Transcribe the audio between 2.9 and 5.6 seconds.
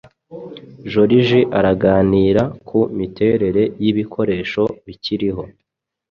miterere yibikoresho bikiriho